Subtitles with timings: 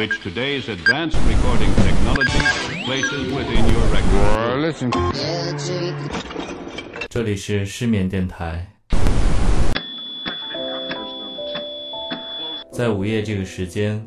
[0.00, 2.40] which today's advanced recording technology
[2.86, 4.72] places within your record.
[7.10, 8.66] 这里是失眠电台，
[12.72, 14.02] 在午夜这个时间，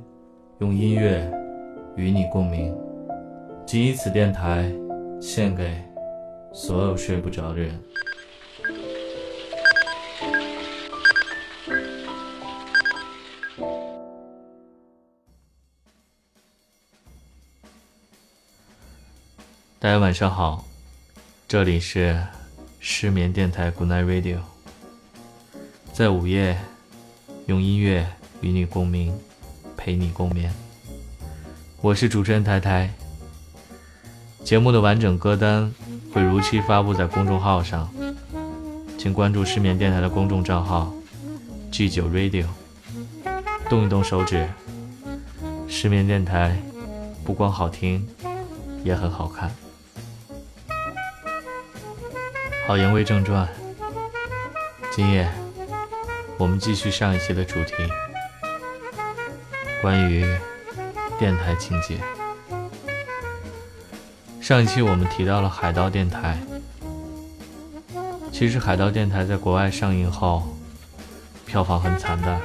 [0.62, 1.32] 用音乐
[1.96, 2.76] 与你共鸣。
[3.64, 4.74] 仅以此电台
[5.22, 5.80] 献给
[6.52, 7.80] 所有睡不着的人。
[19.84, 20.64] 大家晚上好，
[21.46, 22.18] 这里是
[22.80, 24.38] 失眠电台 Good Night Radio，
[25.92, 26.58] 在午夜
[27.48, 28.08] 用音乐
[28.40, 29.14] 与你共鸣，
[29.76, 30.54] 陪你共眠。
[31.82, 32.94] 我是主持人台台。
[34.42, 35.70] 节目的完整歌单
[36.14, 37.94] 会如期发布在公众号上，
[38.98, 40.94] 请关注失眠电台的公众账号
[41.74, 42.46] G 九 Radio，
[43.68, 44.48] 动一动手指，
[45.68, 46.58] 失眠电台
[47.26, 48.08] 不光好听，
[48.86, 49.54] 也很好看。
[52.66, 53.46] 好，言归正传。
[54.90, 55.30] 今夜
[56.38, 57.74] 我们继续上一期的主题，
[59.82, 60.26] 关于
[61.20, 61.98] 电台情节。
[64.40, 66.40] 上一期我们提到了海盗电台。
[68.32, 70.56] 其实海盗电台在国外上映后，
[71.46, 72.40] 票房很惨淡。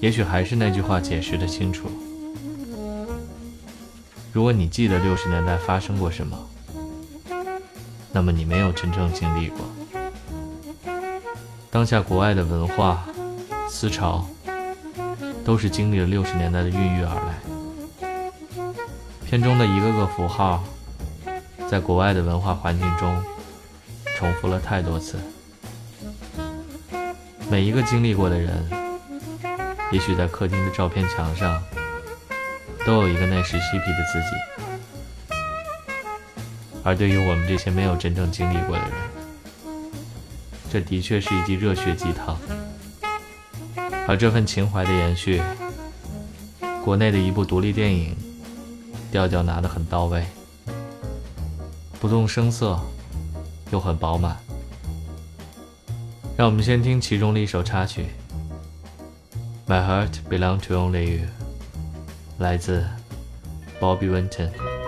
[0.00, 1.88] 也许还是那句话解释的清楚：
[4.32, 6.49] 如果你记得六十年代发生过什么。
[8.12, 9.60] 那么你没有真正经历过
[11.70, 13.04] 当下国外的文化
[13.68, 14.26] 思潮，
[15.44, 17.34] 都是经历了六十年代的孕育而来。
[19.24, 20.64] 片中的一个个符号，
[21.68, 23.22] 在国外的文化环境中
[24.16, 25.20] 重复了太多次。
[27.48, 28.68] 每一个经历过的人，
[29.92, 31.62] 也许在客厅的照片墙上，
[32.84, 34.59] 都有一个那时嬉皮的自己。
[36.82, 38.90] 而对于我们这些没有真正经历过的人，
[40.70, 42.36] 这的确是一剂热血鸡汤。
[44.08, 45.42] 而这份情怀的延续，
[46.82, 48.16] 国内的一部独立电影，
[49.12, 50.24] 调调拿得很到位，
[52.00, 52.80] 不动声色，
[53.70, 54.36] 又很饱满。
[56.36, 58.06] 让我们先听其中的一首插曲，
[59.70, 61.26] 《My Heart Belongs to Only You》，
[62.38, 62.86] 来自
[63.78, 64.79] Bobby Winton。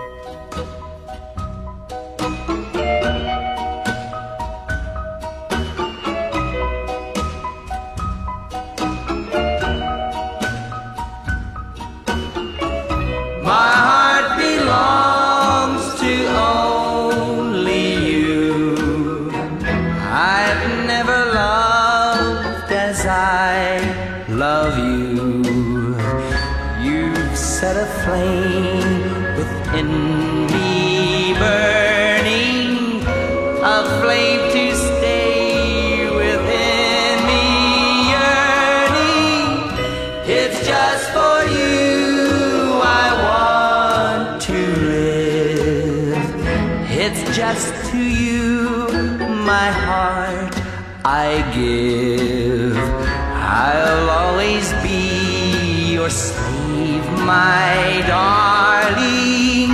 [51.25, 52.75] I give.
[52.75, 59.69] I'll always be your slave, my darling,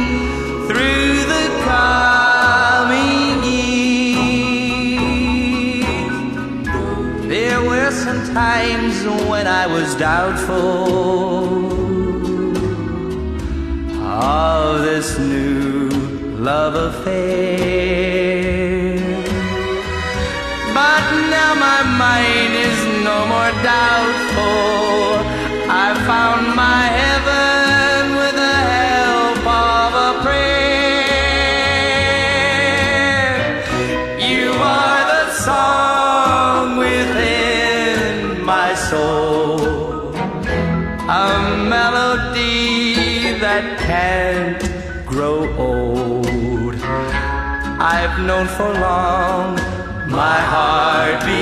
[0.67, 3.87] through the coming years.
[7.27, 8.95] There were some times
[9.27, 11.65] when I was doubtful
[14.03, 15.89] of this new
[16.49, 18.08] love affair.
[21.59, 25.19] My mind is no more doubtful.
[25.85, 30.59] I found my heaven with the help of a prayer.
[34.31, 40.15] You are the song within my soul,
[41.23, 41.29] a
[41.75, 44.63] melody that can't
[45.05, 46.75] grow old.
[47.95, 49.59] I've known for long
[50.09, 51.38] my heart belongs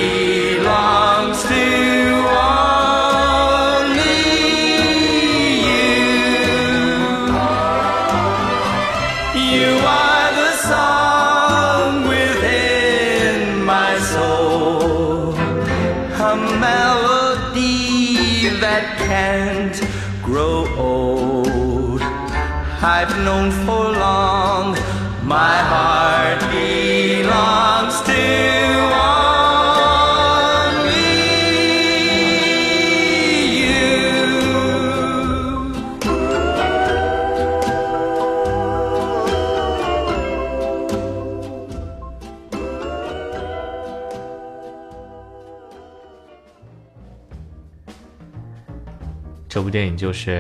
[50.07, 50.39] 就是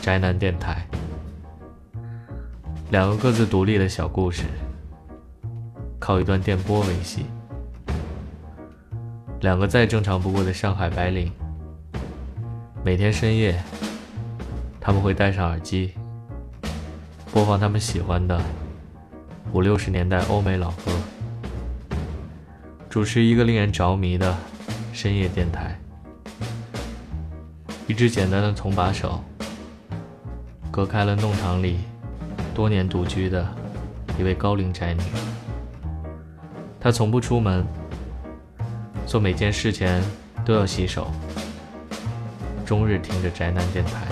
[0.04, 0.84] 《宅男电台》，
[2.90, 4.42] 两个各自独立的小故事，
[6.00, 7.26] 靠一段电波维系。
[9.42, 11.30] 两个再正常不过的上海白领，
[12.84, 13.62] 每天深夜，
[14.80, 15.94] 他们会戴上耳机，
[17.30, 18.42] 播放他们喜欢的
[19.52, 20.90] 五六十年代欧美老歌，
[22.90, 24.36] 主持一个令人着迷的
[24.92, 25.67] 深夜电台。
[27.88, 29.18] 一只简单的铜把手，
[30.70, 31.78] 隔开了弄堂里
[32.54, 33.48] 多年独居的
[34.18, 35.00] 一位高龄宅女。
[36.78, 37.66] 她从不出门，
[39.06, 40.02] 做每件事前
[40.44, 41.10] 都要洗手，
[42.66, 44.06] 终日听着宅男电台。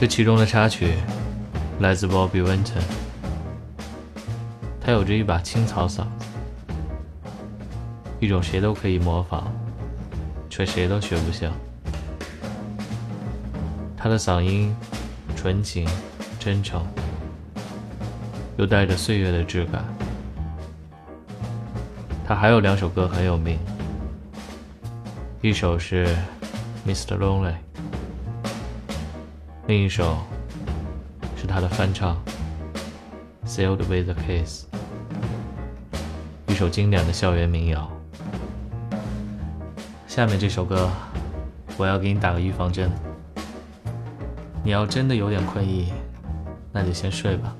[0.00, 0.94] 这其中的插曲
[1.80, 2.80] 来自 Bobby Winton，
[4.80, 6.06] 他有着一把青草嗓，
[8.20, 9.52] 一种谁都可以模仿。
[10.54, 11.50] 却谁都学不像。
[13.96, 14.76] 他的嗓音
[15.34, 15.88] 纯情、
[16.38, 16.86] 真诚，
[18.58, 19.82] 又带着岁月的质感。
[22.26, 23.58] 他还有两首歌很有名，
[25.40, 26.06] 一首是
[26.86, 27.16] 《Mr.
[27.16, 27.52] Lonely》，
[29.68, 30.18] 另一首
[31.34, 32.22] 是他的翻唱
[33.48, 34.66] 《Sailed with a Kiss》，
[36.52, 37.90] 一首经典的校园民谣。
[40.14, 40.90] 下面这首歌，
[41.78, 42.92] 我要给你打个预防针。
[44.62, 45.90] 你要真的有点困意，
[46.70, 47.56] 那就先睡吧。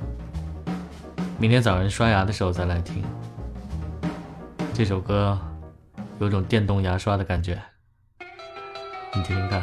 [1.39, 3.03] 明天早上刷牙的时候再来听。
[4.75, 5.39] 这首歌
[6.21, 7.59] 有种电动牙刷的感觉，
[9.15, 9.63] 你听听看。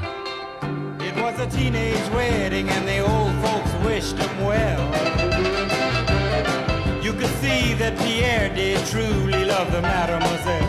[0.98, 4.82] It was a teenage wedding and the old folks wished him well.
[7.04, 10.69] You could see that Pierre did truly love the mademoiselle.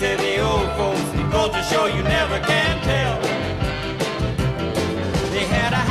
[0.00, 1.02] The old folks.
[1.32, 3.20] Goes to show you never can tell.
[5.30, 5.82] They had a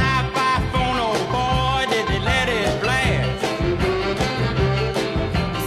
[0.71, 3.43] phone, oh boy, did they let it blast.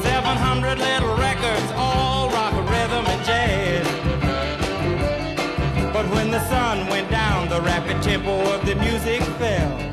[0.03, 3.87] 700 little records, all rock, rhythm, and jazz.
[5.93, 9.91] But when the sun went down, the rapid tempo of the music fell.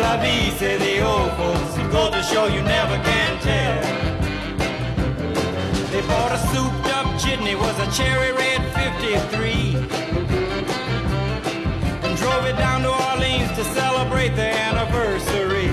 [0.00, 1.78] La vie, say the old folks.
[1.78, 4.05] It goes to show you never can tell.
[5.96, 9.76] They bought a souped up jitney, was a cherry red 53.
[12.04, 15.70] And drove it down to Orleans to celebrate the anniversary.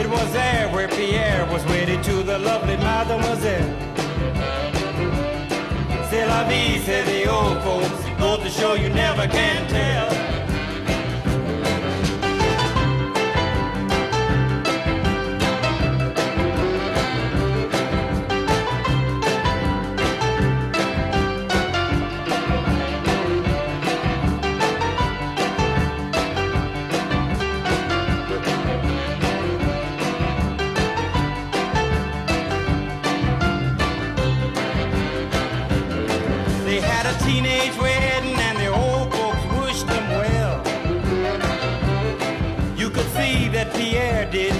[0.00, 3.74] It was there where Pierre was wedded to the lovely mademoiselle.
[6.10, 8.04] C'est la vie, say the old folks.
[8.20, 10.33] Goes to show you never can tell.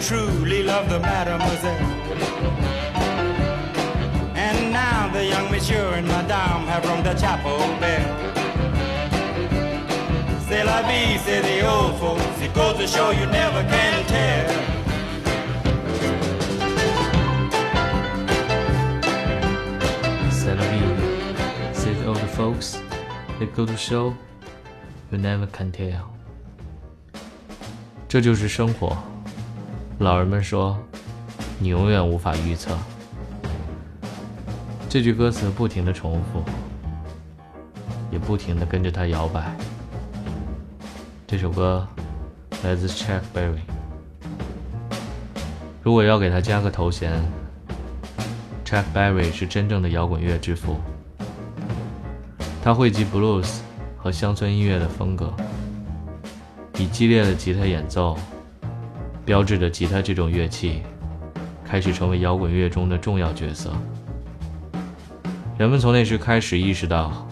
[0.03, 1.85] truly love the mademoiselle.
[4.35, 8.29] And now the young monsieur and madame have rung the chapel bell.
[10.47, 12.41] C'est la vie, say the old folks.
[12.41, 14.49] It goes to show you never can tell.
[20.31, 22.79] C'est la vie, say the old folks.
[23.37, 24.15] They go to show
[25.11, 26.05] you never can tell.
[28.07, 28.97] 这就是生活。
[29.98, 30.76] 老人们说，
[31.58, 32.76] 你永远无法预测。
[34.88, 36.42] 这句歌词不停的重复，
[38.10, 39.54] 也不停的跟着他摇摆。
[41.28, 41.86] 这首歌
[42.64, 43.60] 来自 Chuck Berry。
[45.82, 47.12] 如果要给他加个头衔
[48.64, 50.76] ，Chuck Berry 是真正的摇滚乐之父。
[52.62, 53.58] 他汇集 blues
[53.96, 55.32] 和乡村音乐的风格，
[56.78, 58.18] 以激烈的吉他演奏，
[59.24, 60.82] 标志着吉他这种乐器
[61.64, 63.72] 开始成为摇滚乐中的重要角色。
[65.56, 67.26] 人们从那时开始意识到，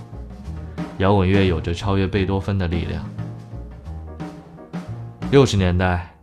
[0.98, 3.04] 摇滚乐有着超越贝多芬的力量。
[5.30, 6.14] 六十年代，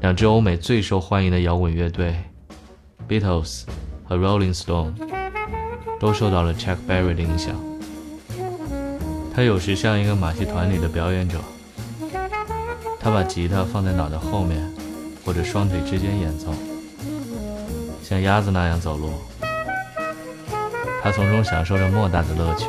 [0.00, 2.14] 两支欧美最受欢迎的摇滚乐队
[3.08, 3.62] Beatles
[4.04, 4.92] 和 Rolling Stone
[5.98, 7.54] 都受到了 Chuck Berry 的影响。
[9.34, 11.38] 他有时像一个马戏团里的表演者，
[13.00, 14.60] 他把吉他放在脑袋后面
[15.26, 16.54] 或者双腿之间演奏，
[18.00, 19.12] 像鸭子那样走路。
[21.02, 22.66] 他从中享受着莫大的乐趣，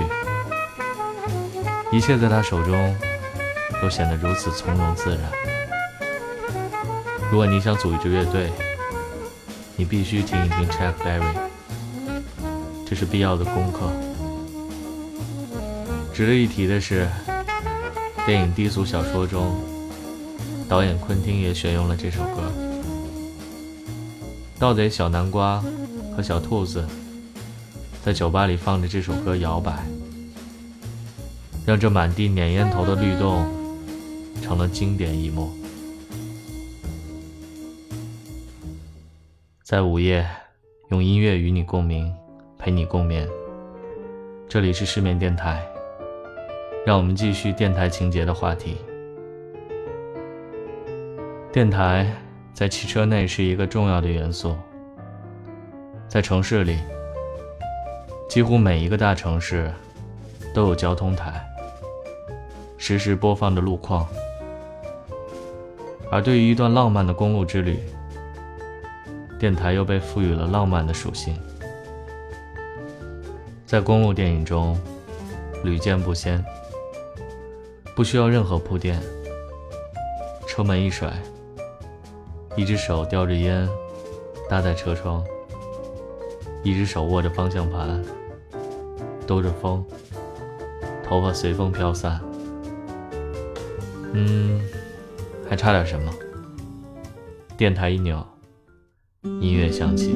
[1.92, 2.96] 一切在他手中
[3.80, 5.22] 都显得如此从容自然。
[7.32, 8.52] 如果你想组一支乐队，
[9.76, 11.36] 你必须听一听 Chuck Berry，
[12.88, 13.92] 这是必要的功课。
[16.12, 17.08] 值得一提的是，
[18.26, 19.56] 电影《低俗小说》中，
[20.70, 22.52] 导演昆汀也选用了这首歌。
[24.60, 25.64] 盗贼小南瓜
[26.16, 26.88] 和小兔子。
[28.04, 29.86] 在酒吧里放着这首歌摇摆，
[31.66, 33.46] 让这满地碾烟头的律动
[34.42, 35.52] 成了经典一幕。
[39.62, 40.26] 在午夜，
[40.90, 42.10] 用音乐与你共鸣，
[42.58, 43.28] 陪你共眠。
[44.48, 45.62] 这里是失眠电台，
[46.86, 48.78] 让我们继续电台情节的话题。
[51.58, 52.06] 电台
[52.54, 54.56] 在汽车内是一个重要的元素，
[56.08, 56.78] 在城市里。
[58.30, 59.74] 几乎每一个大城市
[60.54, 61.44] 都有交通台，
[62.78, 64.08] 实时播放着路况。
[66.12, 67.80] 而对于一段浪漫的公路之旅，
[69.40, 71.36] 电台又被赋予了浪漫的属性。
[73.66, 74.80] 在公路电影中，
[75.64, 76.46] 屡见不鲜，
[77.96, 79.02] 不需要任何铺垫，
[80.48, 81.12] 车门一甩，
[82.58, 83.70] 一只手叼着烟
[84.50, 85.24] 搭在车窗，
[86.64, 88.04] 一只手握着方向盘。
[89.28, 89.86] 兜着风，
[91.04, 92.20] 头发随风飘散。
[94.14, 94.60] 嗯，
[95.48, 96.12] 还差点什么？
[97.56, 98.26] 电台一扭，
[99.22, 100.16] 音乐响起。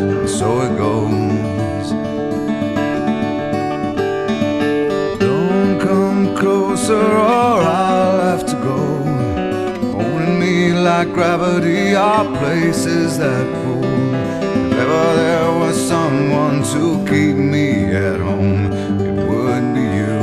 [6.81, 8.77] Closer or I'll have to go.
[9.91, 13.83] Holding me like gravity are places that pull.
[13.83, 20.21] If ever there was someone to keep me at home, it would be you.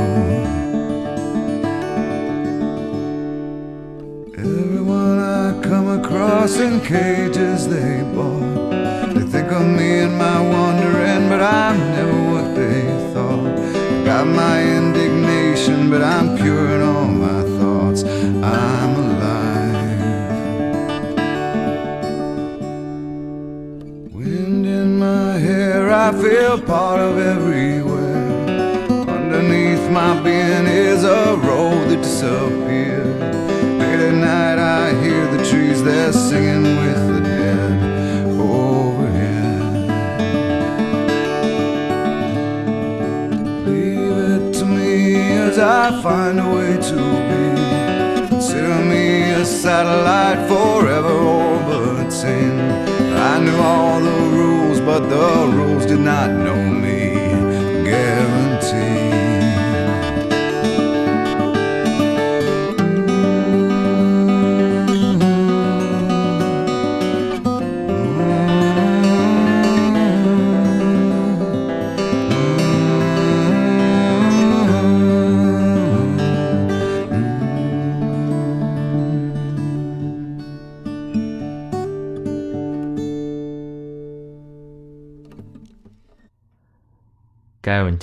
[4.37, 8.71] Everyone I come across in cages they bought.
[9.13, 12.81] They think of me and my wandering, but I'm never what they
[13.13, 13.55] thought.
[14.05, 14.59] Got my
[15.99, 18.03] but I'm pure in all my thoughts.
[18.03, 19.89] I'm alive.
[24.13, 28.29] Wind in my hair, I feel part of everywhere.
[29.09, 33.19] Underneath my being is a road that disappeared.
[33.79, 36.13] Late at night, I hear the trees, they're
[46.01, 46.95] find a way to
[47.29, 48.27] be.
[48.29, 52.59] Consider me a satellite forever orbiting.
[53.31, 55.68] I knew all the rules, but the rules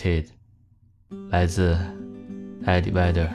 [0.07, 0.27] Guaranteed，
[1.31, 1.77] 来自
[2.65, 3.29] Eddie Vedder。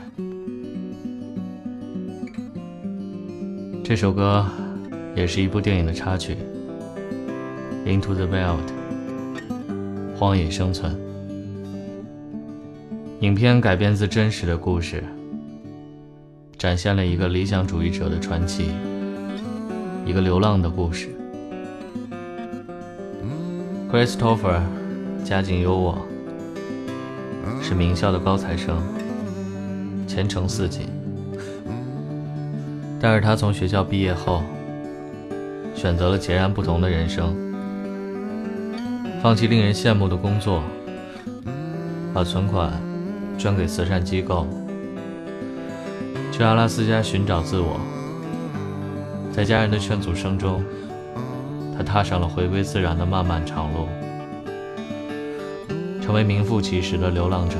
[3.84, 4.46] 这首歌
[5.14, 6.34] 也是一部电影的插曲，
[7.86, 8.56] 《Into the Wild》
[10.16, 10.96] 荒野生存。
[13.20, 15.04] 影片改编自真实的故事，
[16.56, 18.70] 展现了一个理想主义者的传奇，
[20.06, 21.10] 一个流浪的故事。
[23.90, 24.62] Christopher
[25.22, 25.98] 家境优渥，
[27.72, 28.76] 是名校的高材生，
[30.06, 30.82] 前程似锦。
[33.00, 34.42] 但是他从学校毕业后，
[35.74, 37.34] 选择了截然不同的人生，
[39.22, 40.62] 放弃令人羡慕的工作，
[42.12, 42.70] 把存款
[43.38, 44.46] 捐给慈善机构，
[46.30, 47.80] 去阿拉斯加寻找自我。
[49.32, 50.62] 在家人的劝阻声中，
[51.74, 53.88] 他踏上了回归自然的漫漫长路，
[56.12, 57.56] 成为名副其实的流浪者。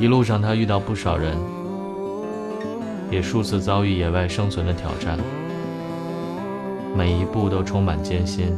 [0.00, 1.38] 一路上，他遇到不少人。
[3.12, 5.16] 也数次遭遇野外生存的挑战，
[6.96, 8.52] 每一步都充满艰辛。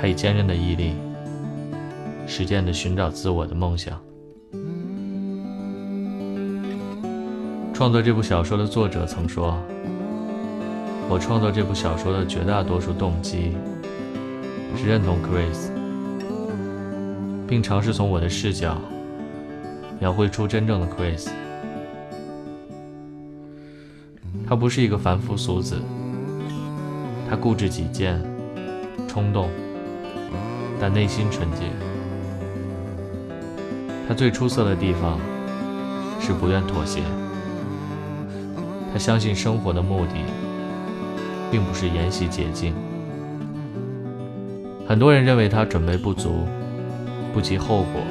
[0.00, 0.94] 他以坚韧的毅力，
[2.28, 4.00] 实践着寻找自我的梦想。
[7.74, 9.58] 创作这部小说的作者曾说
[11.10, 13.56] ：“我创作这部小说的绝大多数动机，
[14.76, 15.70] 是认同 Chris，
[17.46, 18.78] 并尝试从我的视角，
[19.98, 21.28] 描绘出真正的 Chris。”
[24.48, 25.76] 他不是一个凡夫俗子，
[27.28, 28.20] 他固执己见、
[29.06, 29.48] 冲动，
[30.80, 31.70] 但内心纯洁。
[34.08, 35.20] 他最出色的地方
[36.20, 37.00] 是不愿妥协。
[38.92, 40.14] 他相信生活的目的
[41.48, 42.74] 并不是沿袭捷径。
[44.90, 46.48] 很多人认为他准备不足、
[47.32, 48.02] 不计后果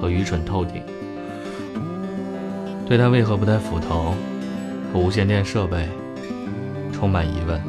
[0.00, 0.82] 和愚蠢透顶，
[2.86, 4.14] 对他为何不带斧头？
[4.90, 5.86] 和无线电设备
[6.94, 7.60] 充满疑问。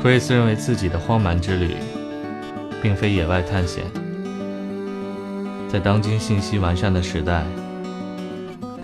[0.00, 1.74] 克瑞斯认为自己的荒蛮之旅
[2.80, 3.82] 并非野外探险，
[5.68, 7.42] 在当今信息完善的时代，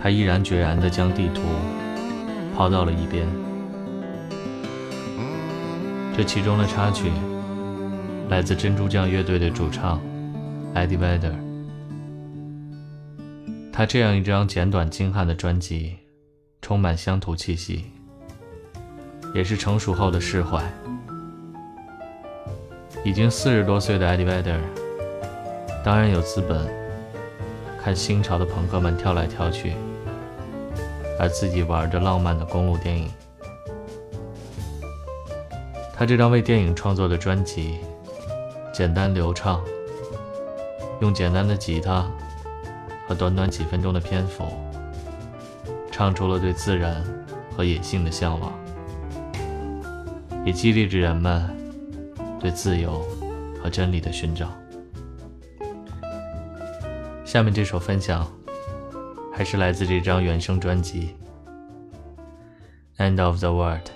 [0.03, 1.43] 他毅然决然地将地图
[2.57, 3.25] 抛到了一边。
[6.17, 7.11] 这其中的插曲
[8.29, 10.01] 来自珍珠酱乐队的主唱
[10.75, 11.35] Eddie Vedder，
[13.73, 15.97] 他这样一张简短精悍的专辑。
[16.63, 17.85] 充满乡土气息，
[19.35, 20.65] 也是成熟后的释怀。
[23.05, 24.61] 已经四十多岁的 Eddie Vedder，
[25.85, 26.67] 当然有资本
[27.83, 29.75] 看新潮的朋克们跳来跳去，
[31.21, 33.11] 而自己玩着浪漫的公路电影。
[35.97, 37.79] 他这张为电影创作的专辑，
[38.73, 39.63] 简单流畅，
[41.01, 42.11] 用简单的吉他
[43.07, 44.45] 和短短几分钟的篇幅。
[45.93, 47.05] 唱出了对自然
[47.57, 48.53] 和野性的向往，
[50.45, 51.49] 也激励着人们
[52.41, 53.07] 对自由
[53.63, 54.49] 和真理的寻找。
[57.25, 58.29] 下面这首分享
[59.33, 61.15] 还是来自这张原声专辑
[63.01, 63.87] 《End of the World》。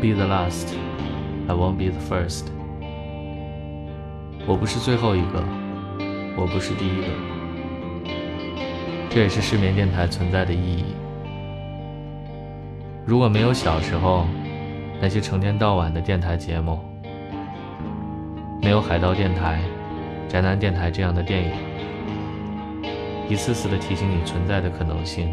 [0.00, 0.74] Be the last,
[1.46, 2.46] I won't be the first。
[4.46, 5.44] 我不是最后一个，
[6.36, 7.08] 我不是第一个。
[9.10, 10.84] 这也是失眠电台存在的意义。
[13.04, 14.26] 如果没有小时候
[15.02, 16.78] 那些成天到晚的电台节目，
[18.62, 19.60] 没有海盗电台、
[20.28, 21.50] 宅男电台这样的电影，
[23.28, 25.28] 一次次的提醒你存在的可能性，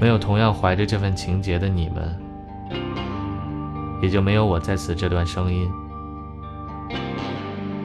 [0.00, 2.14] 没有同样怀着这份情结的你们，
[4.02, 5.70] 也就没有我在此这段声音。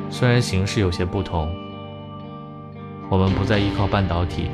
[0.09, 1.47] 虽然形式有些不同，
[3.07, 4.49] 我们不再依靠半导体，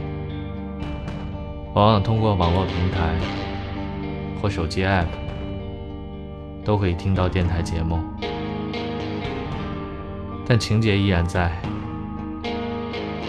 [1.73, 3.15] 往往通过网络平台
[4.41, 5.05] 或手机 App，
[6.65, 7.97] 都可以听到电台节目。
[10.45, 11.49] 但情节依然在，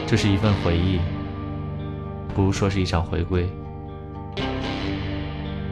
[0.08, 0.98] 这是一份回忆，
[2.34, 3.48] 不如说是一场回归。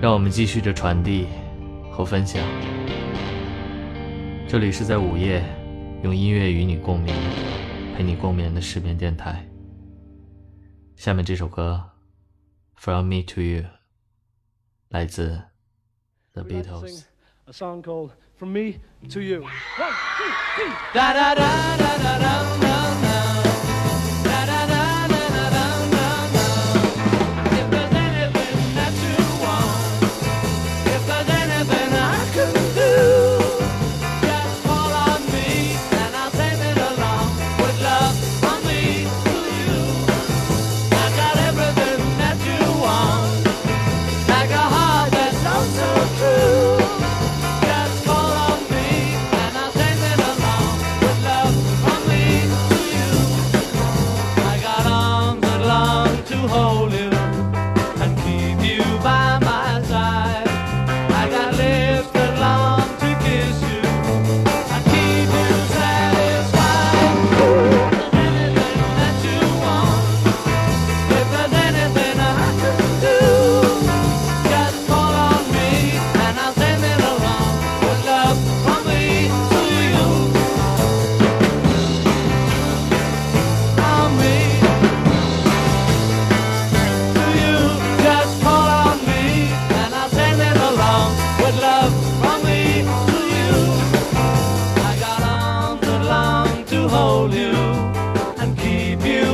[0.00, 1.26] 让我们继续着传递
[1.92, 2.42] 和分享。
[4.48, 5.44] 这里是在午夜，
[6.02, 7.14] 用音乐与你共鸣，
[7.94, 9.46] 陪你共眠的失眠电台。
[10.96, 11.90] 下面这首歌
[12.80, 13.62] 《From Me to You》
[14.88, 15.42] 来自
[16.32, 17.04] The Beatles。
[17.46, 18.78] a song called From Me
[19.12, 19.42] to You.
[19.42, 19.50] One,
[20.16, 20.72] two, three.
[20.94, 22.60] Da da da da da dum.
[22.60, 23.01] Da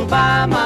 [0.08, 0.57] by my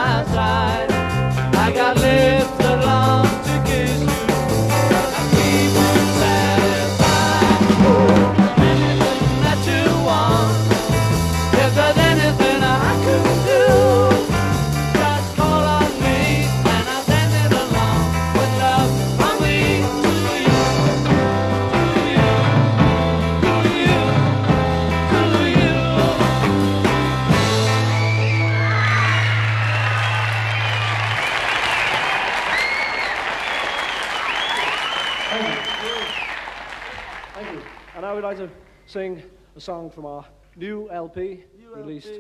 [39.62, 40.25] song from our
[40.57, 42.11] new LP, new released.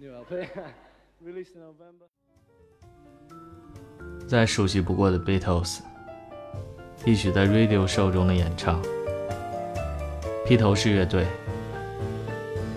[0.00, 0.48] New LP.
[1.24, 2.08] released in November.
[4.26, 5.78] 再熟悉不过的 Beatles，
[7.04, 8.82] 一曲在 Radio Show 中的演唱。
[10.44, 11.24] 披头士乐队，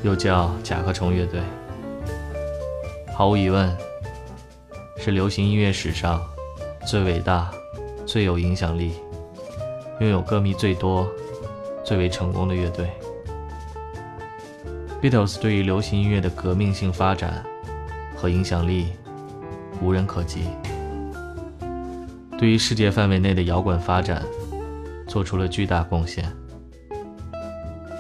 [0.03, 1.41] 又叫甲壳虫乐队，
[3.15, 3.75] 毫无疑问
[4.97, 6.21] 是流行音乐史上
[6.85, 7.51] 最伟大、
[8.05, 8.93] 最有影响力、
[9.99, 11.11] 拥有歌迷最多、
[11.83, 12.87] 最为成功的乐队。
[15.01, 17.43] Beatles 对于流行音乐的革命性发展
[18.15, 18.87] 和影响力
[19.81, 20.43] 无人可及。
[22.37, 24.23] 对于世界范围内的摇滚发展
[25.07, 26.31] 做出了巨大贡献，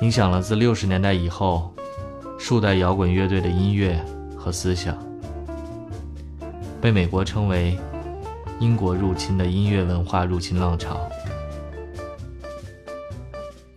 [0.01, 1.73] 影响了自六十年代以后
[2.37, 3.99] 数代摇滚乐队的音乐
[4.37, 4.95] 和思想，
[6.79, 7.75] 被美国称为
[8.61, 11.09] “英国入侵”的音乐文化入侵浪潮，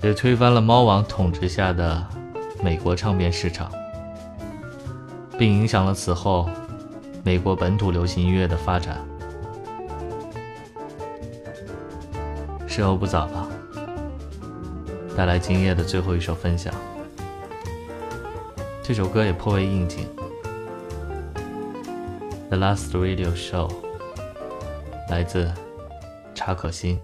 [0.02, 2.06] 也推翻了猫王统治下的
[2.64, 3.70] 美国唱片市场，
[5.38, 6.48] 并影响了此后
[7.22, 9.05] 美国本土流行音乐的发展。
[12.66, 13.46] 时候不早了，
[15.14, 16.72] 带来今夜的最后一首分享。
[18.83, 20.09] 这首歌也颇为应景，
[22.48, 23.68] 《The Last Radio Show》
[25.11, 25.53] 来自
[26.35, 26.98] 查可欣。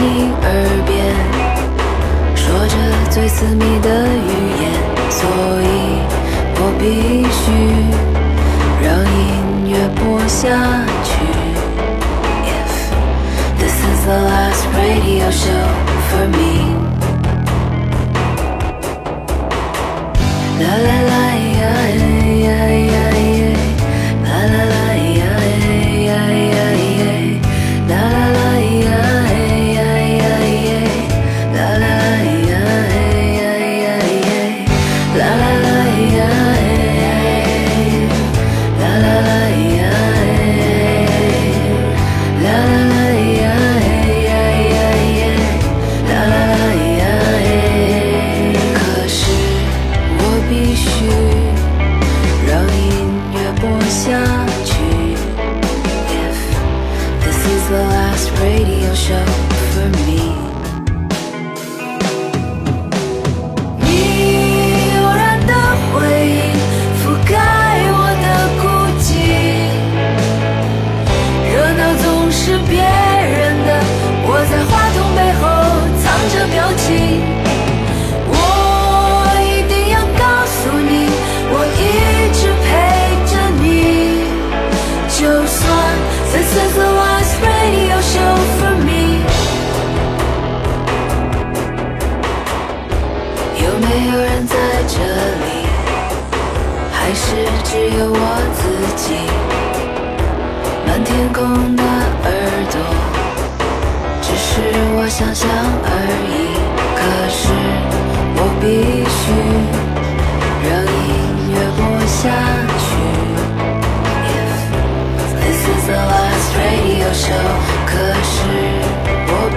[0.00, 0.48] 你耳
[0.86, 0.90] 边，
[2.34, 2.74] 说着
[3.10, 4.30] 最私密的语
[4.62, 4.62] 言，
[5.10, 5.20] 所
[5.60, 5.64] 以
[6.56, 6.82] 我必
[7.30, 7.44] 须
[8.82, 9.20] 让音
[9.68, 10.40] 乐播下
[11.04, 11.10] 去。
[12.48, 12.72] If
[13.58, 15.68] this is the last radio show
[16.08, 16.40] for me，
[20.60, 21.12] 啦啦啦
[21.60, 21.62] 呀
[22.46, 22.48] 呀
[22.88, 22.94] 呀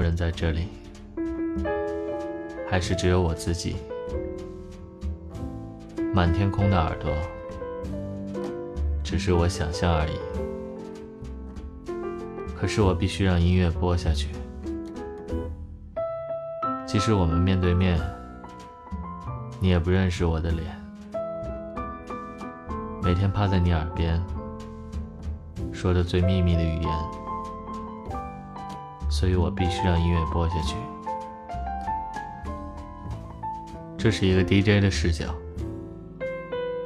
[0.00, 0.66] 有人在这里？
[2.66, 3.76] 还是只有我自己？
[6.14, 7.12] 满天空的耳朵，
[9.04, 10.18] 只是我想象而已。
[12.56, 14.28] 可是我必须让音乐播下去，
[16.86, 18.00] 即使我们面对面，
[19.60, 20.64] 你也不认识我的脸。
[23.02, 24.18] 每天趴在你耳边，
[25.74, 27.29] 说着最秘密的语言。
[29.10, 30.76] 所以我必须让音乐播下去。
[33.98, 35.34] 这是一个 DJ 的视角。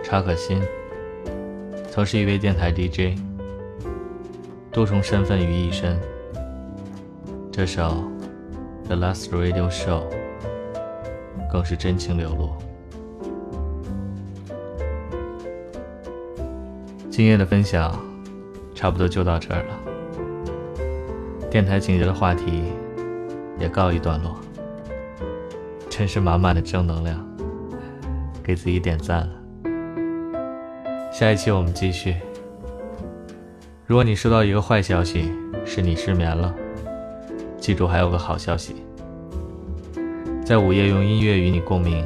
[0.02, 0.60] 查可欣
[1.90, 3.18] 曾是一位电台 DJ，
[4.72, 5.98] 多重身份于一身。
[7.52, 8.04] 这首
[8.86, 10.02] 《The Last Radio Show》
[11.52, 12.52] 更是真情流露。
[17.10, 17.96] 今夜的分享
[18.74, 19.83] 差不多就到这儿了。
[21.54, 22.64] 电台紧接的话题
[23.60, 24.40] 也告一段落，
[25.88, 27.24] 真是满满的正能量，
[28.42, 29.30] 给自己点赞了。
[31.12, 32.16] 下一期我们继续。
[33.86, 35.30] 如果你收到一个坏消息，
[35.64, 36.52] 是你失眠了，
[37.56, 38.74] 记住还有个好消息，
[40.44, 42.04] 在午夜用音乐与你共鸣，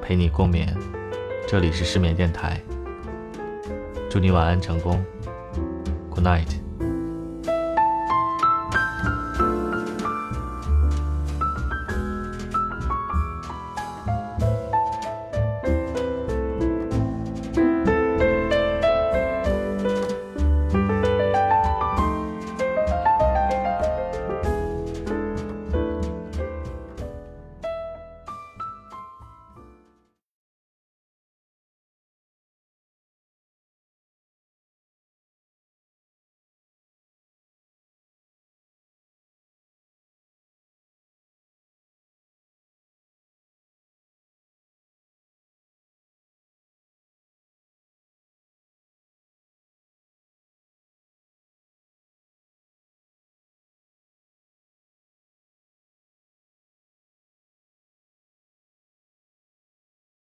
[0.00, 0.74] 陪你共眠。
[1.46, 2.58] 这里是失眠电台，
[4.08, 5.04] 祝你晚安成功
[6.08, 6.65] ，Good night。